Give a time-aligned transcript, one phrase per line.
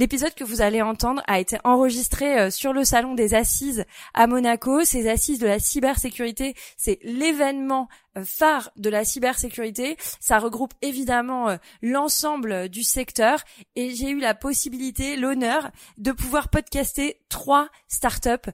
[0.00, 4.26] L'épisode que vous allez entendre a été enregistré euh, sur le salon des assises à
[4.26, 4.82] Monaco.
[4.82, 7.86] Ces assises de la cybersécurité, c'est l'événement
[8.16, 9.98] euh, phare de la cybersécurité.
[10.18, 13.44] Ça regroupe évidemment euh, l'ensemble du secteur
[13.76, 18.50] et j'ai eu la possibilité, l'honneur de pouvoir podcaster trois startups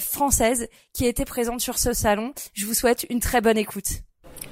[0.00, 2.34] françaises qui étaient présentes sur ce salon.
[2.54, 4.02] Je vous souhaite une très bonne écoute.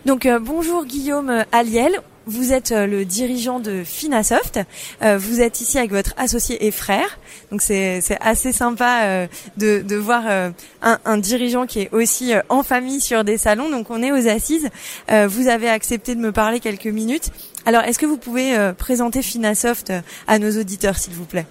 [0.04, 4.60] Donc bonjour Guillaume Aliel, vous êtes euh, le dirigeant de Finasoft.
[5.02, 7.18] Euh, vous êtes ici avec votre associé et frère.
[7.50, 12.62] Donc c'est assez sympa euh, de, de voir un, un, dirigeant qui est aussi en
[12.62, 13.70] famille sur des salons.
[13.70, 14.68] Donc on est aux assises.
[15.08, 17.30] vous avez accepté de me parler quelques minutes.
[17.64, 19.92] Alors est-ce que vous pouvez présenter Finasoft
[20.26, 21.46] à nos auditeurs s'il vous plaît?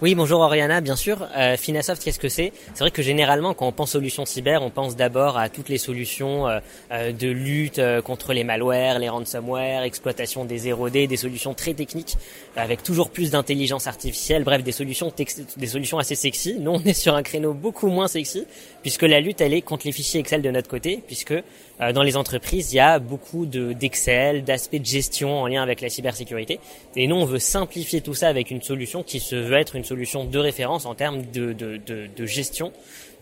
[0.00, 1.26] Oui, bonjour Oriana, bien sûr.
[1.36, 2.52] Euh, Finasoft, qu'est-ce que c'est?
[2.72, 5.78] C'est vrai que généralement, quand on pense solutions cyber, on pense d'abord à toutes les
[5.78, 6.60] solutions euh,
[6.92, 11.74] euh, de lutte euh, contre les malwares, les ransomware, exploitation des 0D, des solutions très
[11.74, 12.14] techniques,
[12.54, 15.12] avec toujours plus d'intelligence artificielle, bref, des solutions,
[15.56, 16.56] des solutions assez sexy.
[16.60, 18.46] Nous, on est sur un créneau beaucoup moins sexy,
[18.82, 21.34] puisque la lutte, elle est contre les fichiers Excel de notre côté, puisque
[21.80, 25.80] euh, dans les entreprises, il y a beaucoup d'Excel, d'aspects de gestion en lien avec
[25.80, 26.58] la cybersécurité.
[26.96, 29.84] Et nous, on veut simplifier tout ça avec une solution qui se veut être une
[29.88, 32.72] solution de référence en termes de, de, de, gestion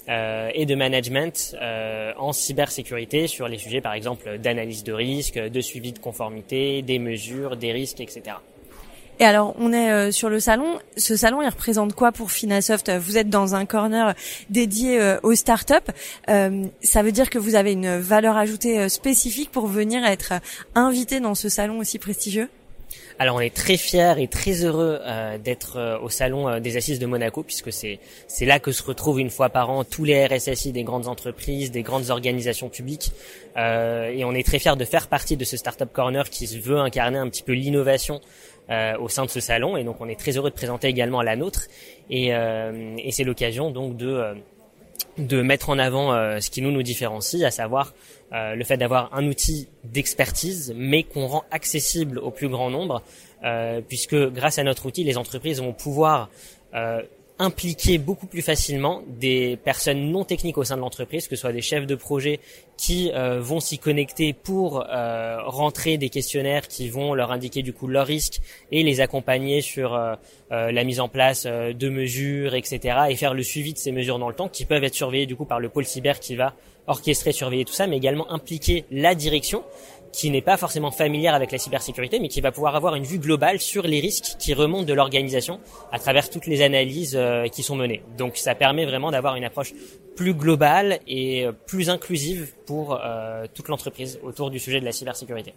[0.09, 5.39] euh, et de management euh, en cybersécurité sur les sujets, par exemple, d'analyse de risque,
[5.39, 8.37] de suivi de conformité, des mesures, des risques, etc.
[9.19, 10.79] Et alors, on est euh, sur le salon.
[10.97, 12.91] Ce salon, il représente quoi pour Finasoft?
[12.91, 14.15] Vous êtes dans un corner
[14.51, 15.91] dédié aux startups.
[16.27, 20.35] Ça veut dire que vous avez une valeur ajoutée spécifique pour venir être
[20.75, 22.49] invité dans ce salon aussi prestigieux?
[23.19, 25.01] Alors on est très fiers et très heureux
[25.43, 29.31] d'être au salon des assises de Monaco puisque c'est c'est là que se retrouvent une
[29.31, 33.13] fois par an tous les RSSI des grandes entreprises, des grandes organisations publiques.
[33.57, 36.79] Et on est très fiers de faire partie de ce startup corner qui se veut
[36.79, 38.21] incarner un petit peu l'innovation
[38.69, 39.77] euh, au sein de ce salon.
[39.77, 41.69] Et donc on est très heureux de présenter également la nôtre.
[42.11, 44.35] Et, euh, et c'est l'occasion donc de euh,
[45.19, 47.95] de mettre en avant ce qui nous nous différencie, à savoir
[48.33, 53.03] le fait d'avoir un outil d'expertise, mais qu'on rend accessible au plus grand nombre,
[53.89, 56.29] puisque grâce à notre outil, les entreprises vont pouvoir
[57.39, 61.53] impliquer beaucoup plus facilement des personnes non techniques au sein de l'entreprise, que ce soit
[61.53, 62.41] des chefs de projet
[62.79, 67.73] qui euh, vont s'y connecter pour euh, rentrer des questionnaires qui vont leur indiquer du
[67.73, 68.41] coup leurs risques
[68.73, 70.15] et les accompagner sur euh,
[70.51, 72.99] la mise en place de mesures, etc.
[73.11, 75.37] et faire le suivi de ces mesures dans le temps, qui peuvent être surveillées du
[75.37, 76.55] coup par le pôle cyber qui va
[76.87, 79.65] orchestrer, surveiller tout ça, mais également impliquer la direction
[80.17, 83.19] qui n'est pas forcément familière avec la cybersécurité, mais qui va pouvoir avoir une vue
[83.19, 85.61] globale sur les risques qui remontent de l'organisation
[85.93, 88.03] à travers toutes les analyses euh, qui sont menées.
[88.17, 89.75] Donc ça permet vraiment d'avoir une approche
[90.17, 94.93] plus globale et euh, plus inclusive pour euh, toute l'entreprise autour du sujet de la
[94.93, 95.53] cybersécurité.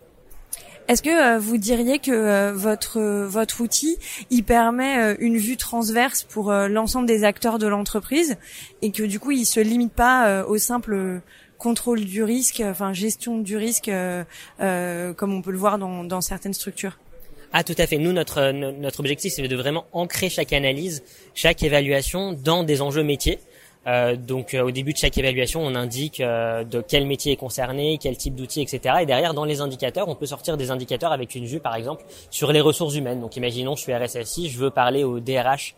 [0.90, 3.98] Est-ce que vous diriez que votre votre outil
[4.32, 8.38] il permet une vue transverse pour l'ensemble des acteurs de l'entreprise
[8.82, 11.22] et que du coup il se limite pas au simple
[11.60, 14.24] contrôle du risque, enfin gestion du risque, euh,
[14.62, 16.98] euh, comme on peut le voir dans, dans certaines structures.
[17.54, 17.98] Ah tout à fait.
[17.98, 21.04] Nous notre notre objectif c'est de vraiment ancrer chaque analyse,
[21.34, 23.40] chaque évaluation dans des enjeux métiers.
[23.88, 27.38] Euh, donc euh, au début de chaque évaluation, on indique euh, de quel métier est
[27.38, 28.98] concerné, quel type d'outils, etc.
[29.02, 32.04] Et derrière, dans les indicateurs, on peut sortir des indicateurs avec une vue, par exemple,
[32.30, 33.22] sur les ressources humaines.
[33.22, 35.76] Donc imaginons, je suis RSSI, je veux parler au DRH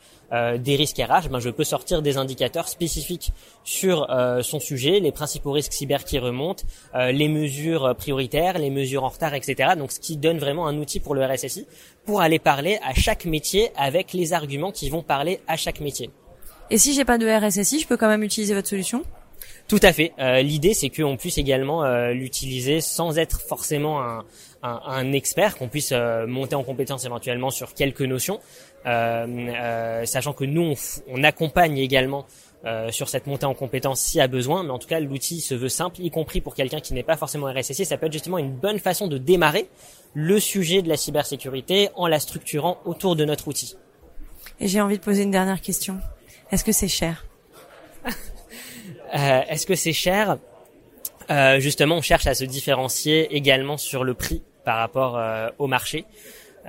[0.59, 3.33] des risques RH, ben, je peux sortir des indicateurs spécifiques
[3.65, 4.07] sur
[4.41, 6.63] son sujet, les principaux risques cyber qui remontent,
[6.95, 9.71] les mesures prioritaires, les mesures en retard, etc.
[9.77, 11.67] Donc ce qui donne vraiment un outil pour le RSSI
[12.05, 16.09] pour aller parler à chaque métier avec les arguments qui vont parler à chaque métier.
[16.71, 19.03] Et si j'ai pas de RSSI, je peux quand même utiliser votre solution
[19.67, 20.13] Tout à fait.
[20.19, 24.23] Euh, L'idée, c'est qu'on puisse également euh, l'utiliser sans être forcément un,
[24.63, 28.39] un, un expert, qu'on puisse euh, monter en compétence éventuellement sur quelques notions,
[28.85, 30.75] sachant que nous, on,
[31.09, 32.25] on accompagne également
[32.91, 35.55] sur cette montée en compétence s'il y a besoin, mais en tout cas l'outil se
[35.55, 38.37] veut simple, y compris pour quelqu'un qui n'est pas forcément RSSI, ça peut être justement
[38.37, 39.67] une bonne façon de démarrer
[40.13, 43.75] le sujet de la cybersécurité en la structurant autour de notre outil.
[44.59, 45.99] Et j'ai envie de poser une dernière question.
[46.51, 47.25] Est-ce que c'est cher?
[49.13, 50.37] Est-ce que c'est cher?
[51.59, 55.19] Justement, on cherche à se différencier également sur le prix par rapport
[55.59, 56.05] au marché.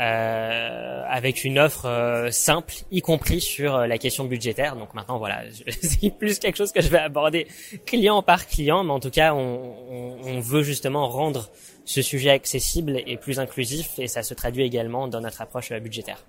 [0.01, 4.75] Euh, avec une offre euh, simple, y compris sur euh, la question budgétaire.
[4.75, 5.43] Donc maintenant, voilà,
[5.83, 7.47] c'est plus quelque chose que je vais aborder
[7.85, 11.51] client par client, mais en tout cas, on, on, on veut justement rendre
[11.85, 16.25] ce sujet accessible et plus inclusif, et ça se traduit également dans notre approche budgétaire.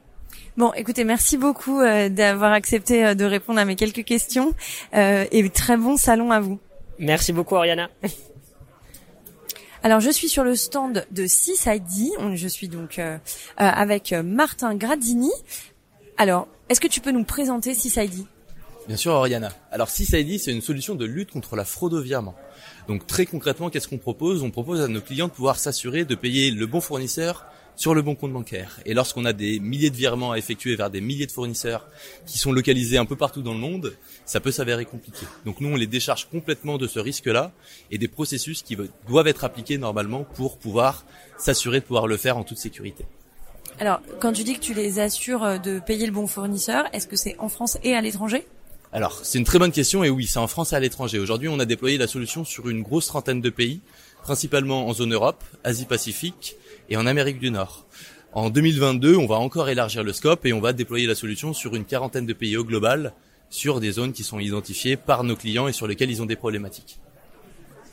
[0.55, 4.53] Bon, écoutez, merci beaucoup d'avoir accepté de répondre à mes quelques questions,
[4.93, 6.59] et très bon salon à vous.
[6.99, 7.89] Merci beaucoup, Oriana.
[9.83, 12.13] Alors je suis sur le stand de Seaside.
[12.35, 13.17] Je suis donc euh, euh,
[13.57, 15.31] avec Martin Gradini.
[16.17, 18.25] Alors, est-ce que tu peux nous présenter Seaside
[18.87, 19.51] Bien sûr, Oriana.
[19.71, 22.33] Alors Seaside, c'est une solution de lutte contre la fraude au virement.
[22.87, 24.41] Donc très concrètement, qu'est-ce qu'on propose?
[24.41, 28.01] On propose à nos clients de pouvoir s'assurer de payer le bon fournisseur sur le
[28.01, 28.79] bon compte bancaire.
[28.85, 31.87] Et lorsqu'on a des milliers de virements à effectuer vers des milliers de fournisseurs
[32.25, 33.93] qui sont localisés un peu partout dans le monde,
[34.25, 35.25] ça peut s'avérer compliqué.
[35.45, 37.51] Donc nous, on les décharge complètement de ce risque-là
[37.91, 38.77] et des processus qui
[39.07, 41.05] doivent être appliqués normalement pour pouvoir
[41.37, 43.05] s'assurer de pouvoir le faire en toute sécurité.
[43.79, 47.15] Alors, quand tu dis que tu les assures de payer le bon fournisseur, est-ce que
[47.15, 48.45] c'est en France et à l'étranger?
[48.91, 51.17] Alors, c'est une très bonne question et oui, c'est en France et à l'étranger.
[51.17, 53.81] Aujourd'hui, on a déployé la solution sur une grosse trentaine de pays,
[54.23, 56.55] principalement en zone Europe, Asie-Pacifique,
[56.89, 57.85] et en Amérique du Nord.
[58.33, 61.75] En 2022, on va encore élargir le scope et on va déployer la solution sur
[61.75, 63.13] une quarantaine de pays au global,
[63.49, 66.35] sur des zones qui sont identifiées par nos clients et sur lesquelles ils ont des
[66.35, 66.99] problématiques.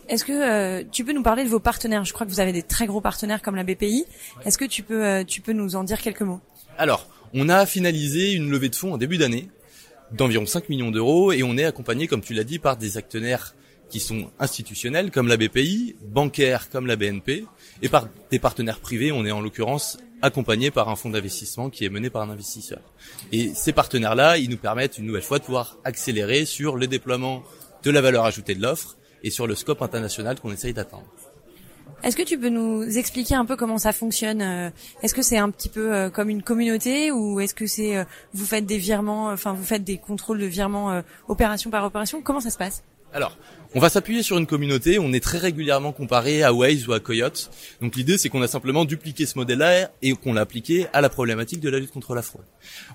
[0.09, 2.05] Est-ce que euh, tu peux nous parler de vos partenaires?
[2.05, 4.07] Je crois que vous avez des très gros partenaires comme la BPI.
[4.45, 6.41] Est-ce que tu peux, euh, tu peux nous en dire quelques mots?
[6.79, 9.49] Alors, on a finalisé une levée de fonds en début d'année
[10.13, 13.55] d'environ 5 millions d'euros et on est accompagné, comme tu l'as dit, par des actionnaires
[13.91, 17.45] qui sont institutionnels comme la BPI, bancaires comme la BNP,
[17.83, 19.13] et par des partenaires privés.
[19.13, 22.81] On est en l'occurrence accompagné par un fonds d'investissement qui est mené par un investisseur.
[23.33, 27.43] Et ces partenaires-là, ils nous permettent une nouvelle fois de pouvoir accélérer sur le déploiement
[27.83, 31.07] de la valeur ajoutée de l'offre et sur le scope international qu'on essaye d'atteindre.
[32.03, 34.71] Est-ce que tu peux nous expliquer un peu comment ça fonctionne euh,
[35.03, 38.05] Est-ce que c'est un petit peu euh, comme une communauté ou est-ce que c'est euh,
[38.33, 42.23] vous faites des virements, enfin vous faites des contrôles de virements opération par opération?
[42.23, 42.83] Comment ça se passe?
[43.13, 43.37] Alors,
[43.73, 46.99] on va s'appuyer sur une communauté, on est très régulièrement comparé à Waze ou à
[46.99, 47.51] Coyote.
[47.81, 51.09] Donc l'idée c'est qu'on a simplement dupliqué ce modèle-là et qu'on l'a appliqué à la
[51.09, 52.45] problématique de la lutte contre la fraude.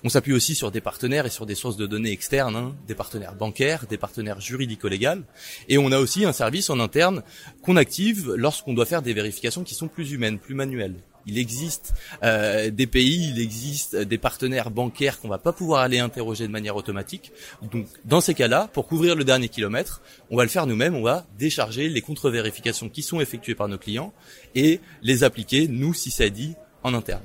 [0.03, 2.95] On s'appuie aussi sur des partenaires et sur des sources de données externes, hein, des
[2.95, 5.23] partenaires bancaires, des partenaires juridico-légaux.
[5.69, 7.23] Et on a aussi un service en interne
[7.61, 11.93] qu'on active lorsqu'on doit faire des vérifications qui sont plus humaines, plus manuelles il existe
[12.23, 16.51] euh, des pays, il existe des partenaires bancaires qu'on va pas pouvoir aller interroger de
[16.51, 17.31] manière automatique.
[17.61, 21.03] Donc dans ces cas-là, pour couvrir le dernier kilomètre, on va le faire nous-mêmes, on
[21.03, 24.13] va décharger les contre-vérifications qui sont effectuées par nos clients
[24.53, 27.23] et les appliquer, nous, si ça dit, en interne.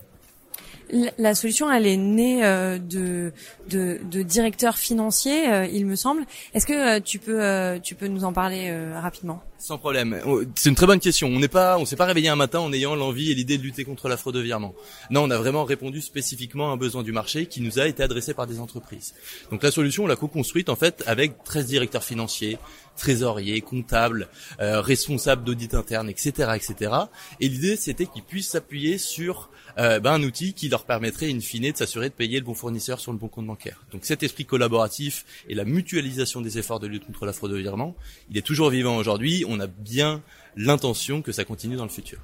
[1.18, 3.32] La solution, elle est née euh, de,
[3.68, 6.24] de, directeurs financiers, euh, il me semble.
[6.52, 9.40] Est-ce que euh, tu peux tu peux nous en parler rapidement?
[9.60, 10.18] Sans problème.
[10.26, 11.28] Oh, c'est une très bonne question.
[11.28, 13.62] On n'est pas, on s'est pas réveillé un matin en ayant l'envie et l'idée de
[13.62, 14.74] lutter contre la fraude de virement.
[15.10, 18.02] Non, on a vraiment répondu spécifiquement à un besoin du marché qui nous a été
[18.02, 19.12] adressé par des entreprises.
[19.50, 22.56] Donc la solution, on l'a co-construite en fait avec 13 directeurs financiers,
[22.96, 24.28] trésoriers, comptables,
[24.58, 26.92] responsables d'audit interne, etc., etc.
[27.40, 31.40] Et l'idée, c'était qu'ils puissent s'appuyer sur euh, ben, un outil qui leur permettrait in
[31.40, 33.82] fine de s'assurer de payer le bon fournisseur sur le bon compte bancaire.
[33.92, 37.56] Donc cet esprit collaboratif et la mutualisation des efforts de lutte contre la fraude au
[37.56, 37.96] virement,
[38.30, 39.44] il est toujours vivant aujourd'hui.
[39.50, 40.22] On a bien
[40.56, 42.18] l'intention que ça continue dans le futur.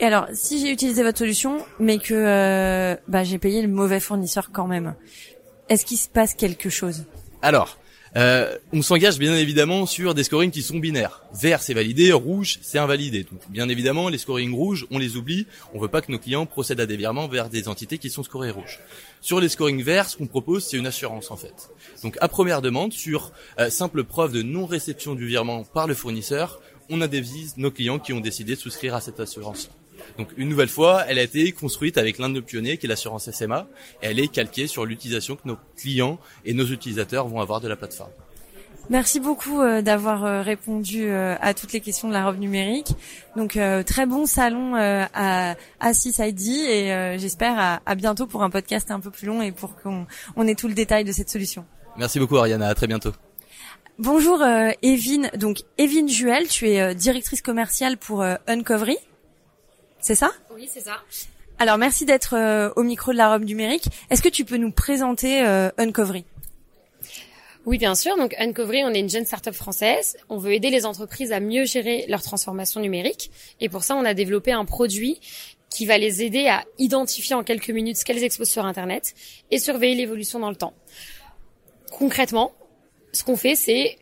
[0.00, 4.00] Et alors, si j'ai utilisé votre solution, mais que euh, bah, j'ai payé le mauvais
[4.00, 4.94] fournisseur quand même,
[5.68, 7.04] est-ce qu'il se passe quelque chose?
[7.42, 7.78] Alors,
[8.16, 11.22] euh, on s'engage bien évidemment sur des scorings qui sont binaires.
[11.34, 13.24] Vert c'est validé, rouge c'est invalidé.
[13.24, 15.46] Donc bien évidemment les scorings rouges on les oublie.
[15.74, 18.22] On veut pas que nos clients procèdent à des virements vers des entités qui sont
[18.22, 18.80] scorées rouges.
[19.20, 21.70] Sur les scorings verts, ce qu'on propose c'est une assurance en fait.
[22.02, 25.94] Donc à première demande sur euh, simple preuve de non réception du virement par le
[25.94, 26.60] fournisseur,
[26.90, 29.70] on indemnise nos clients qui ont décidé de souscrire à cette assurance.
[30.18, 32.88] Donc une nouvelle fois, elle a été construite avec l'un de nos pionniers qui est
[32.88, 33.66] l'assurance SMA
[34.02, 37.68] et elle est calquée sur l'utilisation que nos clients et nos utilisateurs vont avoir de
[37.68, 38.10] la plateforme.
[38.90, 42.92] Merci beaucoup euh, d'avoir euh, répondu euh, à toutes les questions de la robe numérique.
[43.36, 48.98] Donc très bon salon à, à ID et j'espère à, bientôt pour un podcast un
[48.98, 51.64] peu plus long et pour qu'on on ait tout le détail de cette solution.
[51.96, 53.12] Merci beaucoup Ariana, à très bientôt.
[54.00, 54.42] Bonjour
[54.82, 58.96] Evine, donc Evine Juel, tu es directrice commerciale pour Uncovery.
[60.00, 60.30] C'est ça?
[60.54, 61.02] Oui, c'est ça.
[61.58, 63.86] Alors merci d'être euh, au micro de la robe numérique.
[64.10, 66.24] Est-ce que tu peux nous présenter euh, Uncovery?
[67.66, 68.16] Oui, bien sûr.
[68.16, 70.16] Donc Uncovery, on est une jeune start-up française.
[70.28, 73.30] On veut aider les entreprises à mieux gérer leur transformation numérique.
[73.60, 75.20] Et pour ça, on a développé un produit
[75.68, 79.14] qui va les aider à identifier en quelques minutes ce qu'elles exposent sur Internet
[79.50, 80.74] et surveiller l'évolution dans le temps.
[81.90, 82.52] Concrètement,
[83.12, 83.98] ce qu'on fait, c'est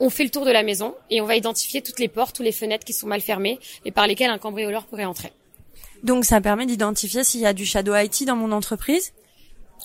[0.00, 2.44] on fait le tour de la maison et on va identifier toutes les portes, toutes
[2.44, 5.32] les fenêtres qui sont mal fermées et par lesquelles un cambrioleur pourrait entrer.
[6.02, 9.12] Donc ça permet d'identifier s'il y a du shadow IT dans mon entreprise?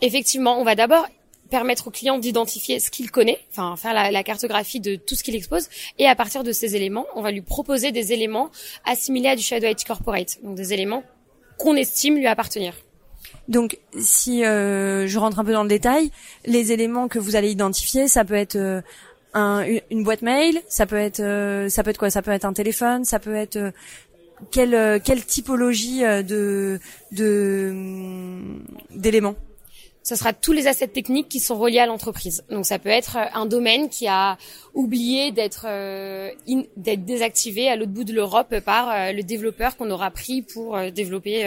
[0.01, 1.07] Effectivement, on va d'abord
[1.49, 5.23] permettre au client d'identifier ce qu'il connaît, enfin faire la, la, cartographie de tout ce
[5.23, 5.67] qu'il expose,
[5.99, 8.49] et à partir de ces éléments, on va lui proposer des éléments
[8.85, 11.03] assimilés à du Shadow IT Corporate, donc des éléments
[11.57, 12.73] qu'on estime lui appartenir.
[13.47, 16.11] Donc, si euh, je rentre un peu dans le détail,
[16.45, 18.81] les éléments que vous allez identifier, ça peut être euh,
[19.33, 22.09] un, une boîte mail, ça peut être, euh, ça peut être quoi?
[22.09, 23.71] Ça peut être un téléphone, ça peut être euh,
[24.51, 26.79] quelle euh, quelle typologie de
[27.11, 29.35] de hum, d'éléments?
[30.03, 32.43] Ce sera tous les assets techniques qui sont reliés à l'entreprise.
[32.49, 34.37] Donc ça peut être un domaine qui a
[34.73, 35.67] oublié d'être
[36.75, 41.45] d'être désactivé à l'autre bout de l'Europe par le développeur qu'on aura pris pour développer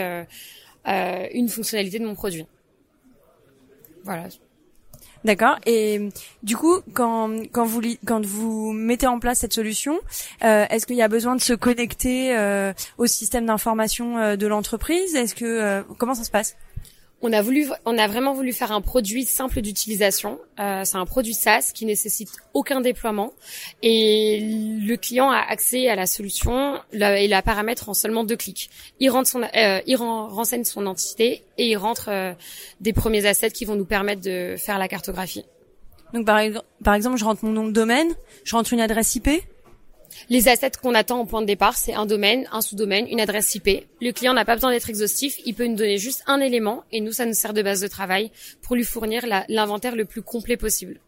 [0.85, 2.45] une fonctionnalité de mon produit.
[4.05, 4.29] Voilà.
[5.25, 5.57] D'accord.
[5.65, 6.09] Et
[6.43, 9.99] du coup, quand quand vous quand vous mettez en place cette solution,
[10.41, 12.37] est-ce qu'il y a besoin de se connecter
[12.97, 15.15] au système d'information de l'entreprise?
[15.15, 16.55] Est-ce que comment ça se passe?
[17.25, 20.39] On a voulu, on a vraiment voulu faire un produit simple d'utilisation.
[20.59, 23.33] Euh, c'est un produit SaaS qui nécessite aucun déploiement
[23.81, 28.69] et le client a accès à la solution et la paramètre en seulement deux clics.
[28.99, 32.33] Il rentre son, euh, il renseigne son entité et il rentre euh,
[32.79, 35.45] des premiers assets qui vont nous permettre de faire la cartographie.
[36.13, 36.39] Donc par,
[36.83, 38.13] par exemple, je rentre mon nom de domaine,
[38.43, 39.29] je rentre une adresse IP.
[40.29, 43.53] Les assets qu'on attend au point de départ, c'est un domaine, un sous-domaine, une adresse
[43.55, 43.85] IP.
[44.01, 47.01] Le client n'a pas besoin d'être exhaustif, il peut nous donner juste un élément et
[47.01, 48.31] nous, ça nous sert de base de travail
[48.61, 50.99] pour lui fournir l'inventaire le plus complet possible.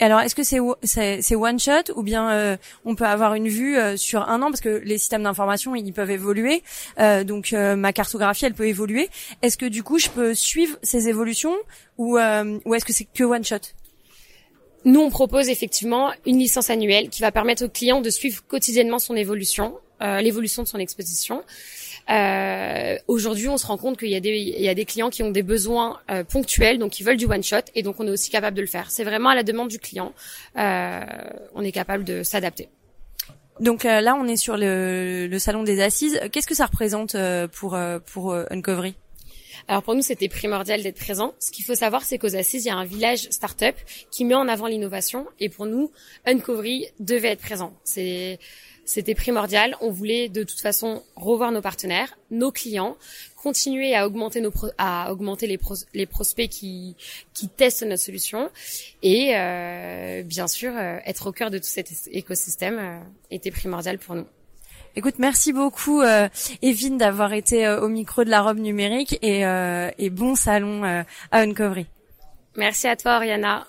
[0.00, 3.96] Alors, est-ce que c'est one shot ou bien euh, on peut avoir une vue euh,
[3.96, 4.46] sur un an?
[4.46, 6.62] Parce que les systèmes d'information ils peuvent évoluer,
[6.98, 9.08] euh, donc ma cartographie elle peut évoluer.
[9.42, 11.56] Est-ce que du coup je peux suivre ces évolutions
[11.98, 13.58] ou ou est-ce que c'est que one shot?
[14.84, 18.98] Nous, on propose effectivement une licence annuelle qui va permettre au client de suivre quotidiennement
[18.98, 21.42] son évolution, euh, l'évolution de son exposition.
[22.10, 24.20] Euh, Aujourd'hui, on se rend compte qu'il y, a
[24.74, 27.82] des, clients qui ont des besoins euh, ponctuels, donc ils veulent du one shot, et
[27.82, 28.90] donc on est aussi capable de le faire.
[28.90, 30.12] C'est vraiment à la demande du client.
[30.58, 31.00] Euh,
[31.54, 32.68] on est capable de s'adapter.
[33.60, 36.20] Donc euh, là, on est sur le, salon des assises.
[36.32, 37.16] Qu'est-ce que ça représente
[37.52, 38.94] pour pour Uncovery?
[39.68, 41.34] Alors pour nous, c'était primordial d'être présent.
[41.38, 43.76] Ce qu'il faut savoir, c'est qu'aux Assises, il y a un village start-up
[44.10, 45.26] qui met en avant l'innovation.
[45.40, 45.90] Et pour nous,
[46.26, 47.72] Uncovery devait être présent.
[47.84, 48.38] C'est
[48.84, 49.76] c'était primordial.
[49.80, 52.96] On voulait de toute façon revoir nos partenaires, nos clients,
[53.36, 55.58] continuer à augmenter nos à augmenter les,
[55.94, 56.96] les prospects qui
[57.32, 58.50] qui testent notre solution
[59.02, 62.98] et euh, bien sûr euh, être au cœur de tout cet écosystème euh,
[63.30, 64.26] était primordial pour nous.
[64.94, 66.28] Écoute, merci beaucoup, euh,
[66.60, 71.38] Evine, d'avoir été euh, au micro de la robe numérique et, euh, bon salon à
[71.38, 71.86] Uncovery.
[72.56, 73.66] Merci à toi, Oriana.